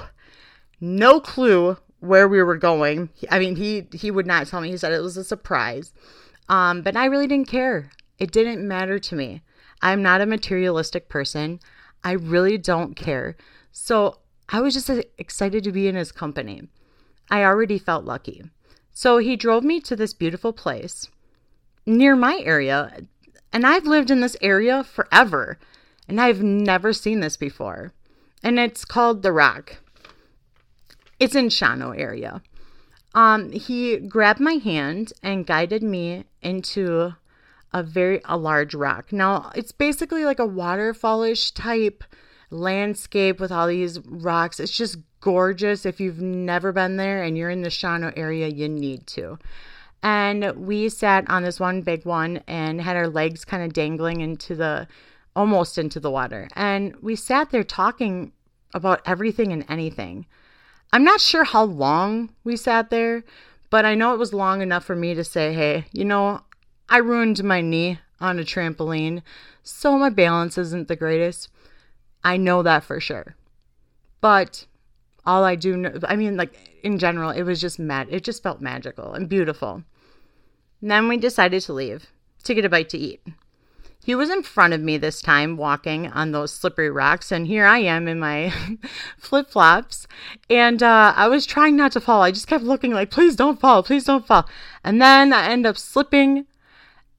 no 0.81 1.21
clue 1.21 1.77
where 2.01 2.27
we 2.27 2.43
were 2.43 2.57
going. 2.57 3.11
I 3.31 3.39
mean, 3.39 3.57
he 3.57 3.87
he 3.93 4.11
would 4.11 4.27
not 4.27 4.47
tell 4.47 4.61
me. 4.61 4.71
He 4.71 4.77
said 4.77 4.93
it 4.93 5.03
was 5.03 5.17
a 5.17 5.25
surprise. 5.25 5.93
Um, 6.49 6.83
but 6.83 6.97
I 6.97 7.07
really 7.07 7.27
didn't 7.27 7.49
care. 7.49 7.91
It 8.19 8.33
didn't 8.33 8.67
matter 8.67 8.99
to 8.99 9.15
me. 9.15 9.43
I'm 9.81 10.03
not 10.03 10.21
a 10.21 10.27
materialistic 10.27 11.09
person. 11.09 11.61
I 12.05 12.13
really 12.13 12.59
don't 12.59 12.95
care. 12.95 13.37
So 13.71 14.19
I 14.49 14.61
was 14.61 14.75
just 14.75 14.91
excited 15.19 15.65
to 15.65 15.73
be 15.73 15.89
in 15.89 15.95
his 15.95 16.13
company. 16.13 16.69
I 17.31 17.45
already 17.45 17.79
felt 17.79 18.05
lucky. 18.05 18.43
So 18.93 19.19
he 19.19 19.37
drove 19.37 19.65
me 19.65 19.81
to 19.81 19.97
this 19.97 20.13
beautiful 20.13 20.53
place 20.53 21.09
near 21.87 22.15
my 22.15 22.41
area. 22.45 22.93
And 23.53 23.67
I've 23.67 23.87
lived 23.87 24.11
in 24.11 24.21
this 24.21 24.37
area 24.41 24.85
forever. 24.85 25.59
And 26.09 26.21
I've 26.21 26.43
never 26.43 26.93
seen 26.93 27.21
this 27.21 27.37
before. 27.37 27.93
And 28.43 28.59
it's 28.59 28.85
called 28.85 29.23
The 29.23 29.33
Rock. 29.33 29.79
It's 31.21 31.35
in 31.35 31.47
Shawano 31.49 31.99
area. 31.99 32.43
Um, 33.15 33.53
he 33.53 33.99
grabbed 33.99 34.41
my 34.41 34.55
hand 34.55 35.13
and 35.23 35.47
guided 35.47 35.83
me 35.83 36.25
into 36.41 37.15
a 37.73 37.83
very 37.83 38.21
a 38.25 38.37
large 38.37 38.75
rock. 38.75 39.13
Now 39.13 39.51
it's 39.55 39.73
basically 39.73 40.25
like 40.25 40.39
a 40.39 40.47
waterfallish 40.47 41.53
type 41.53 42.05
landscape 42.51 43.41
with 43.41 43.51
all 43.51 43.67
these 43.67 44.01
rocks. 44.01 44.61
It's 44.61 44.77
just 44.77 44.99
gorgeous. 45.21 45.87
If 45.87 46.01
you've 46.01 46.21
never 46.21 46.73
been 46.73 46.97
there 46.97 47.23
and 47.23 47.37
you're 47.37 47.51
in 47.51 47.63
the 47.63 47.71
Shawano 47.71 48.13
area, 48.17 48.49
you 48.49 48.69
need 48.69 49.07
to. 49.09 49.39
And 50.03 50.53
we 50.57 50.89
sat 50.89 51.31
on 51.31 51.45
this 51.45 51.61
one 51.61 51.83
big 51.83 52.05
one 52.05 52.43
and 52.49 52.81
had 52.81 52.97
our 52.97 53.09
legs 53.09 53.45
kind 53.45 53.63
of 53.63 53.73
dangling 53.73 54.21
into 54.21 54.55
the 54.55 54.89
almost 55.35 55.79
into 55.79 56.01
the 56.01 56.11
water. 56.11 56.49
And 56.55 56.97
we 57.03 57.17
sat 57.17 57.51
there 57.51 57.65
talking 57.65 58.33
about 58.75 59.03
everything 59.07 59.53
and 59.53 59.65
anything. 59.69 60.27
I'm 60.93 61.05
not 61.05 61.21
sure 61.21 61.45
how 61.45 61.65
long 61.65 62.33
we 62.45 62.57
sat 62.57 62.91
there, 62.91 63.25
but 63.71 63.85
I 63.85 63.95
know 63.95 64.13
it 64.13 64.19
was 64.19 64.35
long 64.35 64.61
enough 64.61 64.85
for 64.85 64.97
me 64.97 65.15
to 65.15 65.25
say, 65.25 65.55
hey, 65.55 65.87
you 65.93 66.05
know, 66.05 66.43
I 66.89 66.99
ruined 66.99 67.43
my 67.43 67.61
knee 67.61 67.99
on 68.21 68.39
a 68.39 68.43
trampoline, 68.43 69.23
so 69.63 69.97
my 69.99 70.11
balance 70.11 70.59
isn't 70.59 70.89
the 70.89 70.97
greatest. 70.97 71.49
I 72.23 72.37
know 72.37 72.63
that 72.63 72.85
for 72.85 73.01
sure. 73.01 73.35
But 74.21 74.67
all 75.25 75.45
I 75.45 75.55
do 75.55 75.77
know, 75.77 75.99
I 76.05 76.17
mean, 76.17 76.37
like 76.37 76.55
in 76.83 76.99
general, 76.99 77.31
it 77.31 77.43
was 77.43 77.61
just 77.61 77.79
mad. 77.79 78.09
It 78.11 78.25
just 78.25 78.43
felt 78.43 78.61
magical 78.61 79.15
and 79.15 79.29
beautiful. 79.29 79.83
And 80.81 80.91
then 80.91 81.09
we 81.09 81.17
decided 81.17 81.63
to 81.63 81.73
leave 81.73 82.09
to 82.45 82.55
get 82.55 82.65
a 82.65 82.69
bite 82.69 82.89
to 82.91 82.99
eat. 82.99 83.23
He 84.05 84.17
was 84.17 84.31
in 84.31 84.43
front 84.43 84.75
of 84.75 84.81
me 84.81 84.99
this 84.99 85.23
time, 85.23 85.57
walking 85.57 86.09
on 86.09 86.33
those 86.33 86.53
slippery 86.53 86.91
rocks, 86.91 87.31
and 87.31 87.47
here 87.47 87.65
I 87.65 87.79
am 87.79 88.09
in 88.09 88.19
my 88.19 88.53
flip 89.17 89.49
flops. 89.49 90.09
And 90.51 90.83
uh, 90.83 91.15
I 91.17 91.29
was 91.29 91.47
trying 91.47 91.77
not 91.77 91.93
to 91.93 92.01
fall. 92.01 92.23
I 92.23 92.33
just 92.33 92.49
kept 92.49 92.65
looking 92.65 92.93
like, 92.93 93.11
please 93.13 93.37
don't 93.37 93.61
fall, 93.61 93.85
please 93.85 94.05
don't 94.05 94.27
fall. 94.27 94.49
And 94.83 95.01
then 95.01 95.33
I 95.33 95.47
end 95.47 95.67
up 95.67 95.79
slipping, 95.79 96.47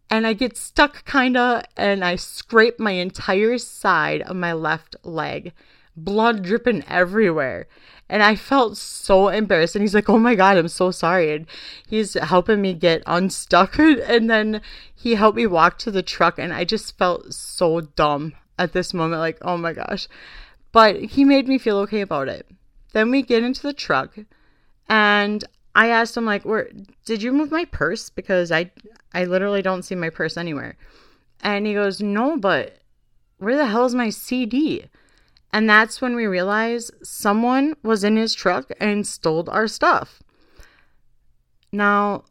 and 0.10 0.28
I 0.28 0.34
get 0.34 0.58
stuck 0.58 1.06
kind 1.06 1.38
of, 1.38 1.64
and 1.78 2.04
I 2.04 2.18
scrape 2.18 2.80
my 2.82 2.92
entire 2.92 3.58
side 3.58 4.22
of 4.24 4.36
my 4.36 4.52
left 4.52 4.98
leg, 5.04 5.54
blood 5.96 6.44
dripping 6.44 6.84
everywhere. 6.88 7.68
And 8.10 8.22
I 8.22 8.36
felt 8.36 8.78
so 8.78 9.30
embarrassed. 9.30 9.76
And 9.76 9.84
he's 9.84 9.96
like, 9.96 10.10
Oh 10.10 10.20
my 10.20 10.36
God, 10.36 10.58
I'm 10.58 10.68
so 10.68 10.92
sorry. 10.92 11.34
And 11.34 11.48
he's 11.88 12.14
helping 12.16 12.62
me 12.62 12.74
get 12.74 13.04
unstuck. 13.06 13.78
And 13.80 14.30
then 14.30 14.62
he 14.94 15.16
helped 15.16 15.38
me 15.38 15.48
walk 15.48 15.78
to 15.80 15.92
the 15.92 16.04
truck. 16.04 16.38
And 16.38 16.54
I 16.54 16.64
just 16.64 16.98
felt 16.98 17.34
so 17.34 17.82
dumb 17.82 18.34
at 18.60 18.74
this 18.74 18.94
moment. 18.94 19.20
Like, 19.20 19.38
oh 19.42 19.58
my 19.58 19.74
gosh. 19.74 20.08
But 20.72 21.02
he 21.02 21.24
made 21.24 21.48
me 21.48 21.58
feel 21.58 21.78
okay 21.80 22.02
about 22.02 22.28
it. 22.28 22.48
Then 22.94 23.12
we 23.12 23.22
get 23.22 23.44
into 23.44 23.62
the 23.62 23.74
truck. 23.74 24.18
And 24.90 25.44
I 25.76 25.88
asked 25.88 26.16
him, 26.16 26.26
like, 26.26 26.46
where 26.46 26.70
did 27.06 27.24
you 27.24 27.32
move 27.32 27.52
my 27.52 27.66
purse? 27.66 28.10
Because 28.10 28.52
I 28.52 28.72
I 29.14 29.26
literally 29.26 29.62
don't 29.62 29.84
see 29.84 29.96
my 29.96 30.10
purse 30.10 30.38
anywhere. 30.38 30.76
And 31.42 31.68
he 31.68 31.74
goes, 31.74 32.02
No, 32.02 32.38
but 32.38 32.80
where 33.38 33.58
the 33.58 33.68
hell 33.68 33.86
is 33.86 33.94
my 33.94 34.10
CD? 34.10 34.86
And 35.54 35.70
that's 35.70 36.02
when 36.02 36.16
we 36.16 36.26
realized 36.26 36.92
someone 37.04 37.76
was 37.84 38.04
in 38.04 38.18
his 38.18 38.34
truck 38.34 38.72
and 38.80 39.06
stole 39.06 39.48
our 39.52 39.68
stuff. 39.68 40.24
Now, 41.72 42.24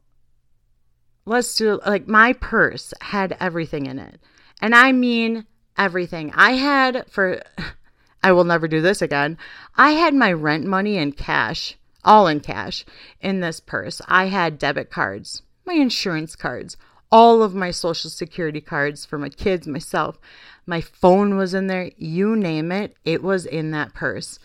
let's 1.24 1.54
do 1.54 1.80
like 1.86 2.08
my 2.08 2.32
purse 2.32 2.92
had 3.00 3.36
everything 3.38 3.86
in 3.86 4.00
it. 4.00 4.20
And 4.60 4.74
I 4.74 4.90
mean 4.90 5.46
everything. 5.78 6.32
I 6.34 6.52
had 6.52 7.08
for 7.08 7.40
I 8.24 8.32
will 8.32 8.44
never 8.44 8.66
do 8.66 8.80
this 8.80 9.00
again. 9.00 9.38
I 9.76 9.92
had 9.92 10.14
my 10.14 10.32
rent 10.32 10.64
money 10.64 10.96
in 10.96 11.12
cash, 11.12 11.76
all 12.04 12.26
in 12.26 12.40
cash 12.40 12.84
in 13.20 13.38
this 13.38 13.60
purse. 13.60 14.00
I 14.08 14.26
had 14.26 14.58
debit 14.58 14.90
cards, 14.90 15.42
my 15.64 15.74
insurance 15.74 16.34
cards, 16.34 16.76
all 17.12 17.42
of 17.42 17.54
my 17.54 17.70
social 17.70 18.08
security 18.08 18.62
cards 18.62 19.04
for 19.04 19.18
my 19.18 19.28
kids, 19.28 19.68
myself. 19.68 20.18
My 20.64 20.80
phone 20.80 21.36
was 21.36 21.52
in 21.52 21.66
there, 21.66 21.90
you 21.98 22.34
name 22.34 22.72
it, 22.72 22.96
it 23.04 23.22
was 23.22 23.44
in 23.44 23.70
that 23.72 23.92
purse. 23.92 24.38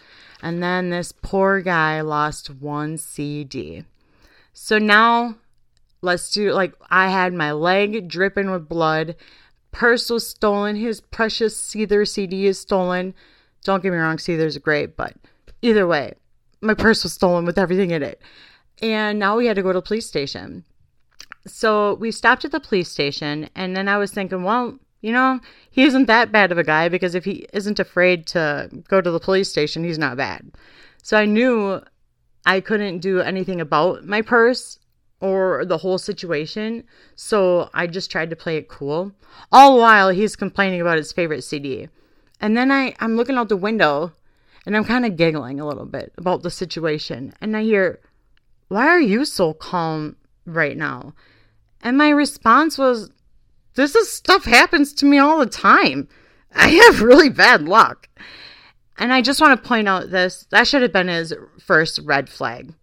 And 0.44 0.62
then 0.62 0.90
this 0.90 1.14
poor 1.14 1.62
guy 1.62 2.02
lost 2.02 2.50
one 2.50 2.98
CD. 2.98 3.86
So 4.54 4.78
now 4.78 5.36
let's 6.02 6.30
do 6.30 6.52
like 6.52 6.74
I 6.92 7.10
had 7.10 7.34
my 7.34 7.54
leg 7.54 8.08
dripping 8.08 8.52
with 8.52 8.70
blood. 8.70 9.16
Purse 9.72 10.10
was 10.10 10.28
stolen. 10.28 10.76
His 10.76 11.00
precious 11.00 11.60
Seether 11.60 12.08
CD 12.08 12.48
is 12.48 12.60
stolen. 12.60 13.16
Don't 13.64 13.82
get 13.82 13.92
me 13.92 13.98
wrong, 13.98 14.18
Seether's 14.18 14.58
great, 14.58 14.96
but 14.96 15.14
either 15.62 15.88
way, 15.88 16.14
my 16.62 16.74
purse 16.74 17.04
was 17.04 17.14
stolen 17.14 17.46
with 17.46 17.58
everything 17.58 17.92
in 17.92 18.04
it. 18.04 18.22
And 18.82 19.20
now 19.20 19.38
we 19.38 19.48
had 19.48 19.56
to 19.56 19.64
go 19.64 19.74
to 19.74 19.80
the 19.80 19.82
police 19.82 20.06
station. 20.06 20.64
So 21.48 21.96
we 21.96 22.12
stopped 22.12 22.46
at 22.46 22.52
the 22.52 22.60
police 22.60 22.90
station, 22.90 23.50
and 23.56 23.76
then 23.76 23.88
I 23.88 23.98
was 23.98 24.12
thinking, 24.12 24.44
well, 24.44 24.78
you 25.02 25.12
know, 25.12 25.40
he 25.70 25.84
isn't 25.84 26.06
that 26.06 26.32
bad 26.32 26.52
of 26.52 26.58
a 26.58 26.64
guy 26.64 26.90
because 26.90 27.16
if 27.16 27.26
he 27.26 27.46
isn't 27.54 27.80
afraid 27.80 28.28
to 28.28 28.70
go 28.88 29.00
to 29.00 29.12
the 29.12 29.20
police 29.20 29.50
station, 29.50 29.84
he's 29.84 30.00
not 30.00 30.18
bad. 30.18 30.52
So 31.04 31.18
I 31.18 31.26
knew 31.26 31.82
I 32.46 32.62
couldn't 32.62 33.00
do 33.00 33.22
anything 33.22 33.62
about 33.62 34.06
my 34.06 34.22
purse 34.22 34.80
or 35.20 35.66
the 35.66 35.78
whole 35.78 35.98
situation. 35.98 36.84
So 37.16 37.70
I 37.74 37.88
just 37.88 38.12
tried 38.12 38.30
to 38.30 38.36
play 38.36 38.58
it 38.58 38.68
cool. 38.68 39.12
All 39.52 39.78
while 39.80 40.10
he's 40.10 40.36
complaining 40.36 40.82
about 40.82 40.98
his 40.98 41.12
favorite 41.12 41.44
CD. 41.44 41.90
And 42.40 42.56
then 42.56 42.72
I, 42.72 42.96
I'm 43.00 43.16
looking 43.16 43.36
out 43.36 43.50
the 43.50 43.58
window 43.58 44.14
and 44.66 44.76
I'm 44.76 44.84
kind 44.84 45.06
of 45.06 45.16
giggling 45.16 45.60
a 45.60 45.68
little 45.68 45.86
bit 45.86 46.14
about 46.18 46.44
the 46.44 46.52
situation. 46.52 47.34
And 47.42 47.56
I 47.56 47.64
hear, 47.64 48.00
Why 48.68 48.88
are 48.88 49.00
you 49.00 49.26
so 49.26 49.54
calm 49.54 50.18
right 50.46 50.78
now? 50.78 51.14
And 51.82 51.98
my 51.98 52.10
response 52.10 52.78
was, 52.78 53.12
this 53.76 53.96
is 53.96 54.12
stuff 54.12 54.46
happens 54.46 54.94
to 54.94 55.06
me 55.06 55.20
all 55.20 55.40
the 55.40 55.46
time. 55.46 56.08
I 56.56 56.70
have 56.70 57.02
really 57.02 57.30
bad 57.30 57.64
luck. 57.64 58.10
And 58.98 59.14
I 59.14 59.22
just 59.22 59.40
want 59.40 59.62
to 59.62 59.68
point 59.68 59.88
out 59.88 60.10
this 60.10 60.48
that 60.50 60.68
should 60.68 60.82
have 60.82 60.94
been 60.94 61.08
his 61.08 61.34
first 61.60 62.00
red 62.04 62.30
flag. 62.30 62.74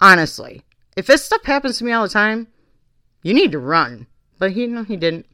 Honestly. 0.00 0.62
If 0.96 1.06
this 1.06 1.24
stuff 1.24 1.44
happens 1.44 1.78
to 1.78 1.84
me 1.84 1.90
all 1.90 2.04
the 2.04 2.08
time, 2.08 2.46
you 3.22 3.34
need 3.34 3.50
to 3.52 3.58
run. 3.58 4.06
But 4.38 4.52
he 4.52 4.68
no, 4.68 4.84
he 4.84 4.96
didn't. 4.96 5.26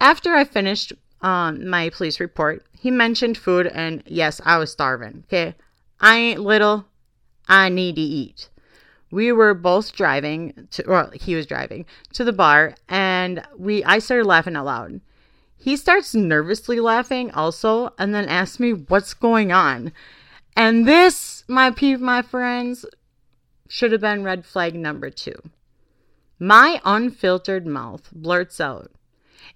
After 0.00 0.34
I 0.34 0.44
finished 0.44 0.92
um, 1.20 1.68
my 1.68 1.90
police 1.90 2.20
report, 2.20 2.64
he 2.78 2.90
mentioned 2.90 3.36
food 3.36 3.66
and 3.66 4.02
yes, 4.06 4.40
I 4.44 4.58
was 4.58 4.70
starving. 4.70 5.24
Okay. 5.26 5.56
I 6.00 6.16
ain't 6.16 6.40
little. 6.40 6.86
I 7.48 7.68
need 7.68 7.96
to 7.96 8.02
eat 8.02 8.48
we 9.12 9.30
were 9.30 9.54
both 9.54 9.92
driving 9.92 10.66
to 10.72 10.82
well 10.88 11.10
he 11.12 11.36
was 11.36 11.46
driving 11.46 11.84
to 12.14 12.24
the 12.24 12.32
bar 12.32 12.74
and 12.88 13.46
we 13.56 13.84
i 13.84 14.00
started 14.00 14.26
laughing 14.26 14.56
out 14.56 14.64
loud. 14.64 15.00
He 15.56 15.76
starts 15.76 16.12
nervously 16.12 16.80
laughing 16.80 17.30
also 17.30 17.92
and 17.96 18.12
then 18.12 18.28
asks 18.28 18.58
me 18.58 18.72
what's 18.72 19.14
going 19.14 19.52
on? 19.52 19.92
And 20.56 20.88
this 20.88 21.44
my 21.46 21.70
peeve 21.70 22.00
my 22.00 22.22
friends 22.22 22.84
should 23.68 23.92
have 23.92 24.00
been 24.00 24.24
red 24.24 24.44
flag 24.44 24.74
number 24.74 25.08
two. 25.08 25.36
My 26.40 26.80
unfiltered 26.84 27.66
mouth 27.66 28.08
blurts 28.12 28.60
out 28.60 28.90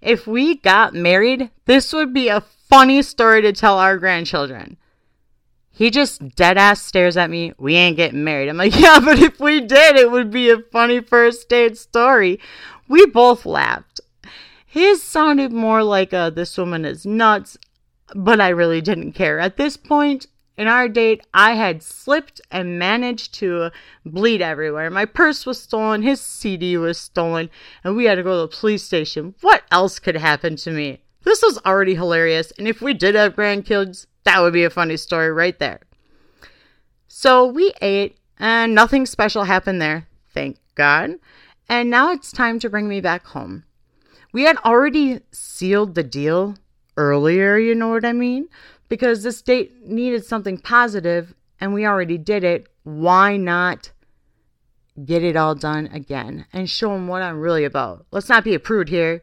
if 0.01 0.27
we 0.27 0.57
got 0.57 0.95
married 0.95 1.51
this 1.65 1.93
would 1.93 2.13
be 2.13 2.29
a 2.29 2.43
funny 2.43 3.03
story 3.03 3.41
to 3.41 3.53
tell 3.53 3.79
our 3.79 3.97
grandchildren 3.97 4.77
he 5.77 5.91
just 5.91 6.35
dead 6.37 6.57
ass 6.57 6.81
stares 6.81 7.19
at 7.19 7.29
me. 7.29 7.53
We 7.59 7.75
ain't 7.75 7.99
getting 7.99 8.25
married. 8.25 8.49
I'm 8.49 8.57
like, 8.57 8.75
yeah, 8.81 8.99
but 8.99 9.19
if 9.19 9.39
we 9.39 9.61
did, 9.61 9.97
it 9.97 10.11
would 10.11 10.31
be 10.31 10.49
a 10.49 10.63
funny 10.73 11.01
first 11.01 11.51
date 11.51 11.77
story. 11.77 12.41
We 12.89 13.05
both 13.05 13.45
laughed. 13.45 14.01
His 14.65 15.03
sounded 15.03 15.53
more 15.53 15.83
like 15.83 16.15
a 16.15 16.33
this 16.35 16.57
woman 16.57 16.87
is 16.87 17.05
nuts, 17.05 17.59
but 18.15 18.41
I 18.41 18.49
really 18.49 18.81
didn't 18.81 19.13
care. 19.13 19.39
At 19.39 19.59
this 19.59 19.77
point 19.77 20.29
in 20.57 20.67
our 20.67 20.89
date, 20.89 21.21
I 21.35 21.57
had 21.57 21.83
slipped 21.83 22.41
and 22.51 22.79
managed 22.79 23.35
to 23.35 23.71
bleed 24.07 24.41
everywhere. 24.41 24.91
My 24.91 25.05
purse 25.05 25.45
was 25.45 25.63
stolen, 25.63 26.01
his 26.01 26.23
CD 26.23 26.79
was 26.79 26.97
stolen, 26.97 27.51
and 27.85 27.97
we 27.97 28.07
had 28.07 28.15
to 28.15 28.23
go 28.23 28.47
to 28.47 28.51
the 28.51 28.59
police 28.59 28.83
station. 28.83 29.35
What 29.43 29.65
else 29.71 29.99
could 29.99 30.17
happen 30.17 30.57
to 30.57 30.71
me? 30.71 31.03
This 31.23 31.43
was 31.43 31.59
already 31.67 31.97
hilarious, 31.97 32.51
and 32.57 32.67
if 32.67 32.81
we 32.81 32.95
did 32.95 33.15
have 33.15 33.37
grandkids, 33.37 34.07
that 34.27 34.43
would 34.43 34.53
be 34.53 34.65
a 34.65 34.71
funny 34.71 34.97
story 34.97 35.31
right 35.31 35.59
there. 35.59 35.81
So 37.09 37.47
we 37.47 37.73
ate, 37.81 38.19
and 38.39 38.75
nothing 38.75 39.07
special 39.07 39.45
happened 39.45 39.81
there, 39.81 40.07
thank 40.35 40.59
God. 40.75 41.13
And 41.69 41.89
now 41.89 42.13
it's 42.13 42.31
time 42.31 42.59
to 42.59 42.69
bring 42.69 42.89
me 42.89 43.01
back 43.01 43.25
home. 43.25 43.65
We 44.33 44.43
had 44.43 44.59
already 44.59 45.21
sealed 45.33 45.95
the 45.95 46.03
deal 46.03 46.57
earlier, 46.97 47.57
you 47.57 47.75
know 47.75 47.89
what 47.89 48.05
I 48.05 48.13
mean? 48.13 48.49
Because 48.89 49.23
this 49.23 49.41
date 49.41 49.87
needed 49.87 50.25
something 50.25 50.59
positive, 50.59 51.35
and 51.61 51.73
we 51.73 51.87
already 51.87 52.19
did 52.19 52.45
it. 52.45 52.67
Why 52.83 53.37
not 53.37 53.93
get 55.05 55.23
it 55.23 55.37
all 55.37 55.55
done 55.55 55.87
again 55.93 56.47
and 56.53 56.69
show 56.69 56.91
them 56.91 57.07
what 57.09 57.23
I'm 57.23 57.41
really 57.41 57.65
about? 57.65 58.07
Let's 58.11 58.29
not 58.29 58.45
be 58.45 58.55
a 58.55 58.61
prude 58.61 58.89
here, 58.89 59.23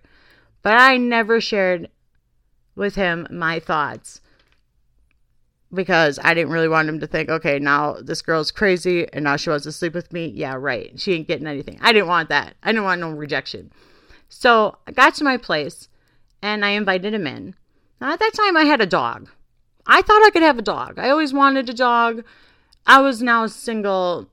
but 0.61 0.73
I 0.73 0.97
never 0.97 1.39
shared 1.39 1.89
with 2.75 2.95
him 2.95 3.27
my 3.29 3.59
thoughts 3.59 4.21
because 5.73 6.19
I 6.23 6.33
didn't 6.33 6.51
really 6.51 6.67
want 6.67 6.89
him 6.89 6.99
to 6.99 7.07
think, 7.07 7.29
okay, 7.29 7.59
now 7.59 7.97
this 8.01 8.21
girl's 8.21 8.51
crazy 8.51 9.07
and 9.11 9.23
now 9.23 9.35
she 9.35 9.49
wants 9.49 9.65
to 9.65 9.71
sleep 9.71 9.93
with 9.93 10.13
me. 10.13 10.27
Yeah, 10.27 10.55
right. 10.55 10.99
She 10.99 11.13
ain't 11.13 11.27
getting 11.27 11.47
anything. 11.47 11.79
I 11.81 11.91
didn't 11.91 12.07
want 12.07 12.29
that. 12.29 12.55
I 12.63 12.71
didn't 12.71 12.83
want 12.83 13.01
no 13.01 13.11
rejection. 13.11 13.71
So 14.29 14.77
I 14.87 14.91
got 14.91 15.15
to 15.15 15.23
my 15.23 15.37
place 15.37 15.89
and 16.41 16.63
I 16.63 16.69
invited 16.69 17.13
him 17.13 17.27
in. 17.27 17.55
Now, 17.99 18.13
at 18.13 18.19
that 18.19 18.33
time, 18.33 18.57
I 18.57 18.65
had 18.65 18.81
a 18.81 18.85
dog. 18.85 19.29
I 19.85 20.01
thought 20.01 20.25
I 20.25 20.29
could 20.29 20.43
have 20.43 20.57
a 20.57 20.63
dog. 20.63 20.99
I 20.99 21.09
always 21.09 21.33
wanted 21.33 21.69
a 21.69 21.73
dog. 21.73 22.23
I 22.85 23.01
was 23.01 23.21
now 23.21 23.47
single. 23.47 24.29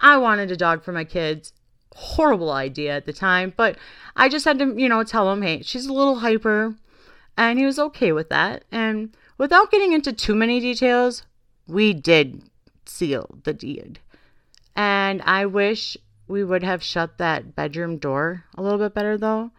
I 0.00 0.18
wanted 0.18 0.50
a 0.50 0.56
dog 0.56 0.84
for 0.84 0.92
my 0.92 1.04
kids. 1.04 1.52
Horrible 1.94 2.50
idea 2.50 2.94
at 2.94 3.06
the 3.06 3.12
time, 3.12 3.54
but 3.56 3.78
I 4.14 4.28
just 4.28 4.44
had 4.44 4.58
to, 4.58 4.74
you 4.76 4.88
know, 4.88 5.02
tell 5.02 5.32
him, 5.32 5.42
hey, 5.42 5.62
she's 5.62 5.86
a 5.86 5.92
little 5.92 6.16
hyper. 6.16 6.74
And 7.38 7.58
he 7.58 7.64
was 7.64 7.78
okay 7.78 8.12
with 8.12 8.28
that. 8.28 8.64
And 8.70 9.14
without 9.38 9.70
getting 9.70 9.92
into 9.92 10.12
too 10.12 10.34
many 10.34 10.60
details, 10.60 11.22
we 11.66 11.92
did 11.92 12.42
seal 12.84 13.38
the 13.44 13.52
deed. 13.52 14.00
And 14.74 15.22
I 15.22 15.46
wish 15.46 15.96
we 16.28 16.44
would 16.44 16.62
have 16.62 16.82
shut 16.82 17.18
that 17.18 17.54
bedroom 17.54 17.98
door 17.98 18.44
a 18.56 18.62
little 18.62 18.78
bit 18.78 18.94
better, 18.94 19.16
though, 19.16 19.50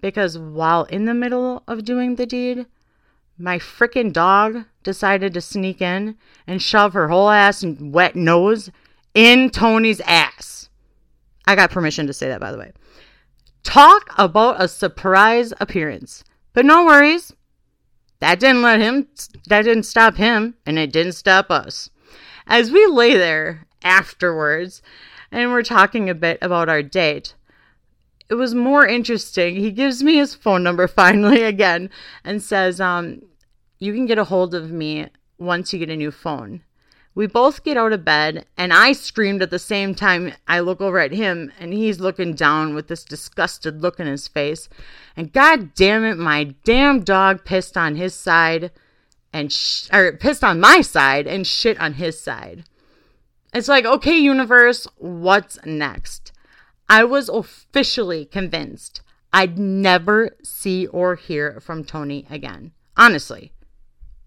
because 0.00 0.38
while 0.38 0.84
in 0.84 1.04
the 1.04 1.14
middle 1.14 1.62
of 1.68 1.84
doing 1.84 2.16
the 2.16 2.26
deed, 2.26 2.66
my 3.38 3.58
frickin' 3.58 4.12
dog 4.12 4.64
decided 4.82 5.34
to 5.34 5.40
sneak 5.40 5.82
in 5.82 6.16
and 6.46 6.62
shove 6.62 6.92
her 6.92 7.08
whole 7.08 7.30
ass 7.30 7.62
and 7.62 7.92
wet 7.92 8.14
nose 8.14 8.70
in 9.14 9.50
Tony's 9.50 10.00
ass. 10.00 10.68
I 11.46 11.56
got 11.56 11.70
permission 11.70 12.06
to 12.06 12.12
say 12.12 12.28
that, 12.28 12.40
by 12.40 12.52
the 12.52 12.58
way. 12.58 12.72
Talk 13.62 14.10
about 14.18 14.62
a 14.62 14.68
surprise 14.68 15.52
appearance. 15.60 16.22
But 16.52 16.64
no 16.64 16.84
worries. 16.84 17.32
That 18.24 18.40
didn't 18.40 18.62
let 18.62 18.80
him, 18.80 19.06
that 19.48 19.64
didn't 19.64 19.82
stop 19.82 20.16
him, 20.16 20.54
and 20.64 20.78
it 20.78 20.90
didn't 20.90 21.12
stop 21.12 21.50
us. 21.50 21.90
As 22.46 22.70
we 22.70 22.86
lay 22.86 23.18
there 23.18 23.66
afterwards 23.82 24.80
and 25.30 25.50
we're 25.50 25.62
talking 25.62 26.08
a 26.08 26.14
bit 26.14 26.38
about 26.40 26.70
our 26.70 26.82
date, 26.82 27.34
it 28.30 28.36
was 28.36 28.54
more 28.54 28.86
interesting. 28.86 29.56
He 29.56 29.70
gives 29.70 30.02
me 30.02 30.14
his 30.14 30.34
phone 30.34 30.62
number 30.62 30.88
finally 30.88 31.42
again 31.42 31.90
and 32.24 32.42
says, 32.42 32.80
um, 32.80 33.20
You 33.78 33.92
can 33.92 34.06
get 34.06 34.16
a 34.16 34.24
hold 34.24 34.54
of 34.54 34.72
me 34.72 35.08
once 35.36 35.74
you 35.74 35.78
get 35.78 35.90
a 35.90 35.96
new 35.96 36.10
phone. 36.10 36.62
We 37.14 37.28
both 37.28 37.62
get 37.62 37.76
out 37.76 37.92
of 37.92 38.04
bed, 38.04 38.44
and 38.56 38.72
I 38.72 38.92
screamed 38.92 39.40
at 39.40 39.50
the 39.50 39.58
same 39.58 39.94
time. 39.94 40.32
I 40.48 40.58
look 40.60 40.80
over 40.80 40.98
at 40.98 41.12
him, 41.12 41.52
and 41.60 41.72
he's 41.72 42.00
looking 42.00 42.34
down 42.34 42.74
with 42.74 42.88
this 42.88 43.04
disgusted 43.04 43.82
look 43.82 44.00
in 44.00 44.06
his 44.06 44.26
face. 44.26 44.68
And 45.16 45.32
god 45.32 45.74
damn 45.74 46.04
it, 46.04 46.18
my 46.18 46.54
damn 46.64 47.04
dog 47.04 47.44
pissed 47.44 47.76
on 47.76 47.94
his 47.94 48.14
side 48.14 48.72
and 49.32 49.52
sh- 49.52 49.88
or 49.92 50.12
pissed 50.16 50.42
on 50.42 50.58
my 50.58 50.80
side 50.80 51.28
and 51.28 51.46
shit 51.46 51.78
on 51.78 51.94
his 51.94 52.20
side. 52.20 52.64
It's 53.52 53.68
like, 53.68 53.84
okay, 53.84 54.18
universe, 54.18 54.88
what's 54.96 55.64
next? 55.64 56.32
I 56.88 57.04
was 57.04 57.28
officially 57.28 58.24
convinced 58.24 59.00
I'd 59.32 59.58
never 59.58 60.36
see 60.42 60.86
or 60.88 61.14
hear 61.16 61.60
from 61.60 61.84
Tony 61.84 62.26
again. 62.28 62.72
Honestly. 62.96 63.52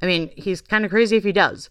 I 0.01 0.05
mean, 0.05 0.31
he's 0.35 0.61
kind 0.61 0.85
of 0.85 0.91
crazy 0.91 1.17
if 1.17 1.23
he 1.23 1.31
does. 1.31 1.69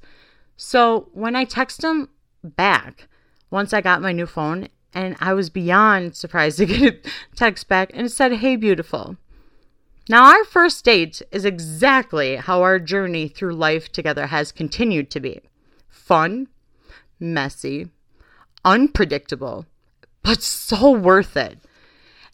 So 0.57 1.09
when 1.13 1.37
I 1.37 1.45
text 1.45 1.85
him 1.85 2.09
back, 2.43 3.09
once 3.51 3.73
I 3.73 3.81
got 3.81 4.03
my 4.03 4.13
new 4.13 4.27
phone, 4.27 4.69
and 4.95 5.17
I 5.21 5.35
was 5.35 5.51
beyond 5.51 6.17
surprised 6.17 6.59
to 6.59 6.67
get 6.67 6.83
a 6.83 7.11
text 7.37 7.69
back, 7.69 7.91
and 7.93 8.07
it 8.07 8.11
said, 8.11 8.33
Hey, 8.33 8.57
beautiful. 8.57 9.17
Now, 10.09 10.27
our 10.27 10.45
first 10.45 10.85
date 10.85 11.21
is 11.33 11.45
exactly 11.45 12.37
how 12.37 12.63
our 12.63 12.79
journey 12.79 13.27
through 13.27 13.57
life 13.57 13.91
together 13.91 14.29
has 14.29 14.53
continued 14.53 15.11
to 15.11 15.21
be 15.21 15.41
fun, 15.89 16.47
messy, 17.19 17.89
unpredictable, 18.65 19.67
but 20.23 20.43
so 20.43 20.93
worth 20.93 21.37
it. 21.37 21.59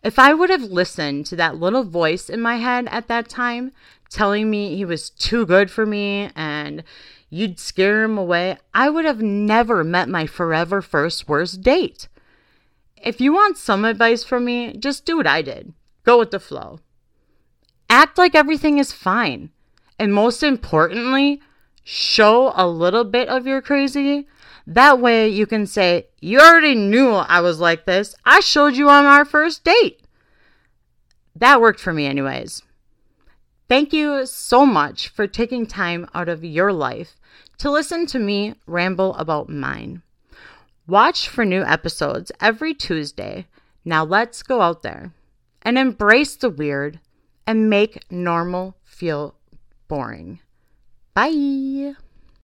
If 0.02 0.18
I 0.18 0.34
would 0.34 0.50
have 0.50 0.62
listened 0.62 1.26
to 1.26 1.36
that 1.36 1.56
little 1.56 1.84
voice 1.84 2.28
in 2.28 2.40
my 2.40 2.56
head 2.56 2.88
at 2.90 3.08
that 3.08 3.28
time 3.28 3.72
telling 4.10 4.50
me 4.50 4.76
he 4.76 4.84
was 4.84 5.10
too 5.10 5.46
good 5.46 5.70
for 5.70 5.86
me 5.86 6.30
and 6.34 6.82
you'd 7.30 7.60
scare 7.60 8.02
him 8.02 8.18
away, 8.18 8.58
I 8.74 8.90
would 8.90 9.04
have 9.04 9.22
never 9.22 9.84
met 9.84 10.08
my 10.08 10.26
forever 10.26 10.82
first 10.82 11.28
worst 11.28 11.62
date. 11.62 12.08
If 12.96 13.20
you 13.20 13.32
want 13.32 13.56
some 13.56 13.84
advice 13.84 14.24
from 14.24 14.44
me, 14.44 14.76
just 14.76 15.04
do 15.04 15.16
what 15.16 15.26
I 15.26 15.42
did 15.42 15.72
go 16.04 16.18
with 16.18 16.32
the 16.32 16.40
flow. 16.40 16.80
Act 17.88 18.18
like 18.18 18.34
everything 18.34 18.78
is 18.78 18.92
fine. 18.92 19.50
And 19.98 20.12
most 20.12 20.42
importantly, 20.42 21.40
show 21.84 22.52
a 22.54 22.66
little 22.66 23.04
bit 23.04 23.28
of 23.28 23.46
your 23.46 23.60
crazy. 23.60 24.28
That 24.66 25.00
way 25.00 25.28
you 25.28 25.46
can 25.46 25.66
say, 25.66 26.08
You 26.20 26.40
already 26.40 26.74
knew 26.74 27.10
I 27.10 27.40
was 27.40 27.60
like 27.60 27.84
this. 27.84 28.14
I 28.24 28.40
showed 28.40 28.76
you 28.76 28.88
on 28.88 29.04
our 29.04 29.24
first 29.24 29.64
date. 29.64 30.02
That 31.34 31.60
worked 31.60 31.80
for 31.80 31.92
me, 31.92 32.06
anyways. 32.06 32.62
Thank 33.68 33.92
you 33.92 34.26
so 34.26 34.66
much 34.66 35.08
for 35.08 35.26
taking 35.26 35.66
time 35.66 36.06
out 36.14 36.28
of 36.28 36.44
your 36.44 36.72
life 36.72 37.16
to 37.58 37.70
listen 37.70 38.06
to 38.06 38.18
me 38.18 38.54
ramble 38.66 39.14
about 39.14 39.48
mine. 39.48 40.02
Watch 40.86 41.28
for 41.28 41.44
new 41.44 41.62
episodes 41.62 42.30
every 42.40 42.74
Tuesday. 42.74 43.46
Now 43.84 44.04
let's 44.04 44.42
go 44.42 44.60
out 44.60 44.82
there 44.82 45.12
and 45.62 45.78
embrace 45.78 46.36
the 46.36 46.50
weird 46.50 47.00
and 47.46 47.70
make 47.70 48.10
normal 48.10 48.76
feel 48.84 49.36
boring. 49.88 50.40
Bye. 51.14 51.94